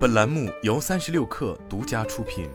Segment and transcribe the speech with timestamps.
[0.00, 2.48] 本栏目由三十六氪独家出品。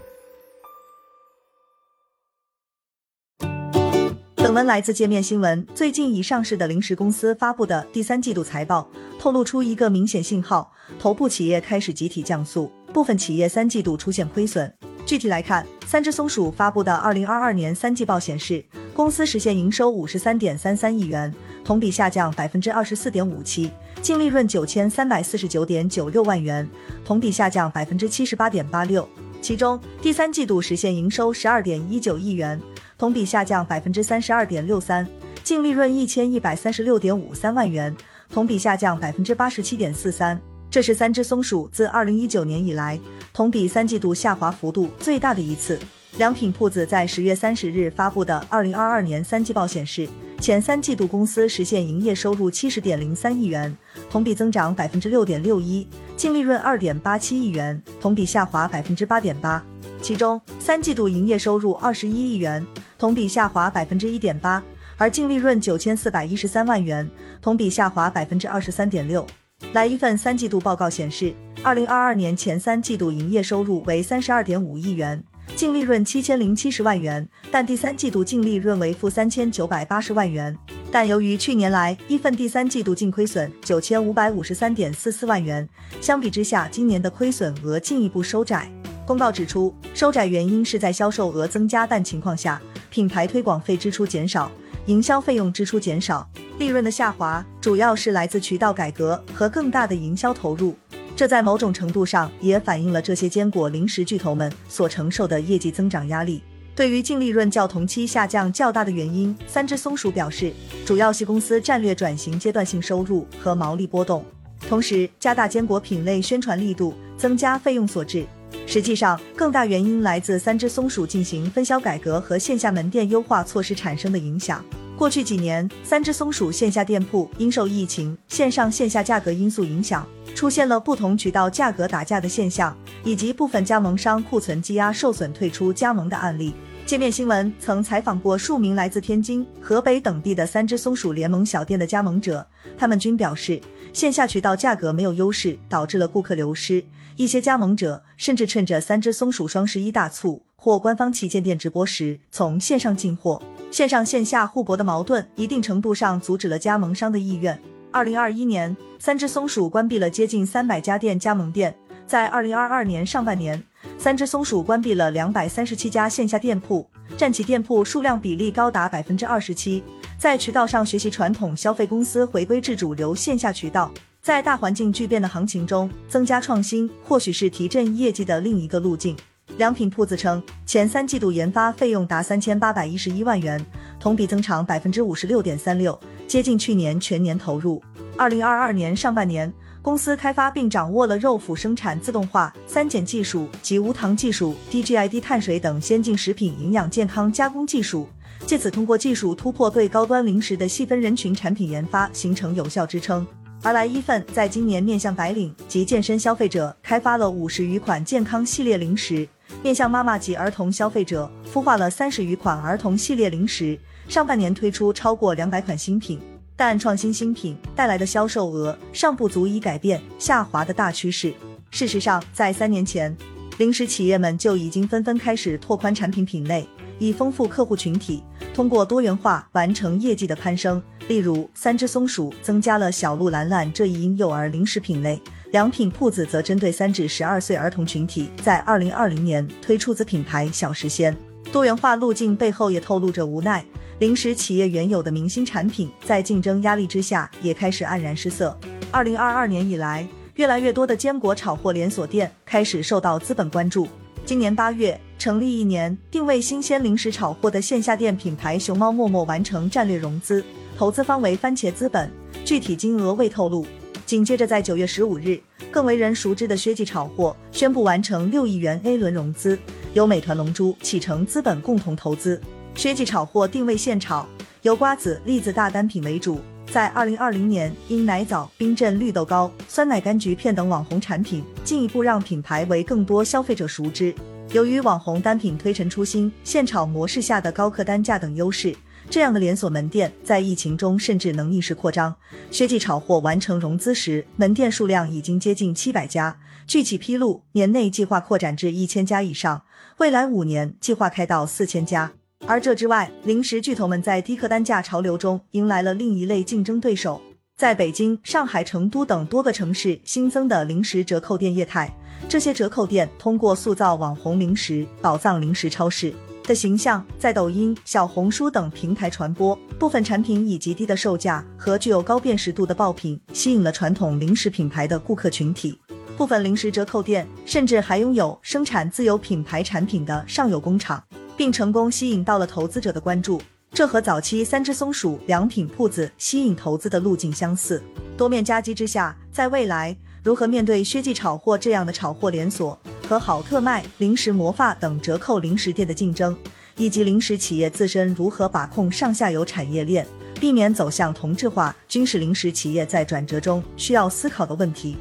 [4.35, 5.63] 本文来自界面新闻。
[5.75, 8.89] 最近已上市的零食公司发布的第三季度财报，
[9.19, 14.75] 透露出一个明显信号：头部企业开始集体降速，部分企业三季度出现亏损。
[15.05, 21.31] 具体来看，三只松鼠发布的二零二二年三季报显示，公司实现营收五十三点三三亿元，
[21.63, 23.69] 同比下降百分之二十四点五七。
[24.01, 26.67] 净利润九千三百四十九点九六万元，
[27.03, 29.07] 同比下降百分之七十八点八六。
[29.41, 32.59] 其中，第三季度实现营收十二点一九亿元，
[32.97, 35.05] 同比下降百分之三十二点六三；
[35.43, 37.95] 净利润一千一百三十六点五三万元，
[38.31, 40.41] 同比下降百分之八十七点四三。
[40.67, 42.99] 这是三只松鼠自二零一九年以来，
[43.35, 45.77] 同比三季度下滑幅度最大的一次。
[46.17, 50.07] 良品铺子在十月三十日发布的二零二二年三季报显示，
[50.39, 53.77] 前三季度公司实现营业收入七十点零三亿元，
[54.09, 55.85] 同比增长百分之六点六一，
[56.15, 59.61] 净利润二点八七亿元，同比下滑百分之八点八。
[60.01, 62.65] 其中，三季度营业收入二十一亿元，
[62.97, 64.63] 同比下滑百分之一点八，
[64.95, 67.05] 而净利润九千四百一十三万元，
[67.41, 69.27] 同比下滑百分之二十三点六。
[69.73, 71.33] 来一份三季度报告显示，
[71.65, 75.23] 二零二二年前三季度营业收入为三十二点五亿元。
[75.55, 80.55] 净利润七千零七十万元，但第三季度净利润为负三千九百八十万元。
[80.91, 85.67] 但由于去年来一份第三季度净亏损九千五百五十三点四四万元，
[85.99, 88.69] 相比之下，今年的亏损额进一步收窄。
[89.07, 94.51] 公告指出，收窄原因是在销售额增加但情况下，品牌推广费支出减少，
[94.85, 100.75] 营销费用支出减少，利润的下滑主要是来自渠道改革和更大的营销投入。
[101.15, 106.43] 这在某种程度上也反映了这些坚果零食巨头们所承受的业绩增长压力。
[106.75, 110.51] 对于净利润较同期下降较大的原因，三只松鼠表示，
[110.85, 114.25] 主要系公司战略转型阶段性收入和毛利波动，
[114.67, 118.25] 同时加大坚果品类宣传力度，增加费用所致。
[118.67, 124.61] 实际上，更大原因来自三只松鼠进行分销改革和线下门店优化措施产生的影响。
[124.97, 130.05] 过去几年，三只松鼠线下店铺因受疫情、线上线下价格因素影响。
[130.35, 136.53] 出现了不同渠道价格打架的现象，以及部分加盟商库存积压受损退出加盟的案例。
[136.85, 142.45] 界面新闻曾采访过数名来自天津、河北等地的三只松鼠联盟小店的加盟者，
[142.77, 143.59] 他们均表示，
[143.93, 146.83] 线下渠道价格没有优势，导致了顾客流失。
[147.15, 153.41] 一些加盟者甚至趁着三只松鼠双十一大促或官方旗舰店直播时，从线上进货。
[153.71, 157.57] 线上线下互搏的矛盾，一定程度上阻止了加盟商的意愿。
[157.95, 161.73] 二零二一年，三只松鼠关闭了接近三百家店加盟店。
[162.05, 163.63] 在二零二二年上半年，
[163.97, 166.85] 三只松鼠关闭了两百三十七家线下店铺，
[167.15, 169.81] 占其店铺数量比例高达百分之二十七。
[170.17, 173.89] 在渠道上学习传统消费公司，回归至主流线下渠道。
[174.21, 179.15] 在大环境巨变的行情中，增加创新或许是提振业绩的另一个路径。
[179.55, 183.65] 良品铺子称，前三季度研发费用达三千八百一十一万元，
[184.01, 185.97] 同比增长百分之五十六点三六。
[186.27, 187.81] 接近去年全年投入。
[188.17, 198.07] 二零二二年上半年，公司开发并掌握了肉脯生产自动化、三碱技术及无糖技术、DGI 低碳水等先进食品营养健康加工技术，
[198.45, 203.25] 借此通过技术突破对高端零食的细分人群产品研发形成有效支撑。
[203.61, 209.27] 而来一份在今年面向白领及健身消费者开发了五十余款健康系列零食，
[209.61, 213.77] 面向妈妈及儿童消费者孵化了三十余款儿童系列零食。
[214.07, 216.19] 上半年推出超过两百款新品，
[216.55, 221.33] 但创新新品带来的销售额尚不足以改变下滑的大趋势。
[221.71, 223.15] 事实上，在三年前，
[223.57, 226.67] 零食企业们就已经纷纷开始拓宽产品品类，
[226.99, 228.23] 以丰富客户群体，
[228.53, 230.81] 通过多元化完成业绩的攀升。
[231.07, 241.15] 例如，三只松鼠增加了小鹿兰兰这一婴幼儿零食品类，良品铺子则针对三至十二岁儿童群体，在二零二零年推出子品牌小食仙。
[241.51, 243.63] 多元化路径背后也透露着无奈。
[243.99, 248.57] 零食企业原有的明星产品，在竞争压力之下，也开始黯然失色。
[248.91, 253.87] 二零二二年以来，越来越多的坚果炒货连锁店开始受到资本关注。
[254.25, 260.45] 今年八月，成立一年、定位新鲜零食炒货的线下店品牌熊猫默默完成战略融资，
[260.77, 262.11] 投资方为番茄资本，
[262.45, 263.65] 具体金额未透露。
[264.05, 265.41] 紧接着，在九月十五日，
[265.71, 269.57] 更为人熟知的薛记炒货宣布完成六亿元 A 轮融资，
[269.95, 272.39] 由美团龙珠、启程资本共同投资。
[272.75, 274.27] 薛记炒货定位现炒，
[274.61, 276.39] 由瓜子、栗子大单品为主。
[276.69, 284.13] 在二零二零年，因奶枣、冰镇绿豆糕、酸奶柑橘片等网红产品，进一步让品牌为更多消费者熟知。
[284.55, 288.73] 由于网红单品推陈出新、现炒模式下的高客单价等优势，
[289.09, 292.15] 这样的连锁门店在疫情中甚至能逆势扩张。
[292.51, 299.63] 薛记炒货完成融资时，门店数量已经接近七百家，据其披露，年内计划扩展至一千家以上，
[299.97, 302.13] 未来五年计划开到四千家。
[302.47, 307.21] 而这之外，零食巨头们在低客单价潮流中迎来了另一类竞争对手。
[307.57, 311.89] 在北京、上海、成都等多个城市新增的零食折扣店业态，
[312.27, 316.13] 这些折扣店通过塑造网红零食、宝藏零食超市
[316.43, 319.57] 的形象，在抖音、小红书等平台传播。
[319.79, 325.79] 部分产品以极低的售价和具有高辨识度的爆品，吸引了传统零食品牌的顾客群体。
[326.17, 331.01] 部分零食折扣店甚至还拥有生产自有品牌产品的上游工厂。
[331.37, 337.83] 并成功吸引到了投资者的关注，这和早期三只松鼠良品铺子吸引投资的路径相似。
[338.17, 346.35] 多面夹击之下，在未来如何面对薛记炒货这样的炒货连锁和好特卖、零食魔发等折扣零食店的竞争，
[346.77, 350.07] 以及零食企业自身如何把控上下游产业链，
[350.39, 354.95] 避免走向同质化，均是零食企业在转折中需要思考的问题。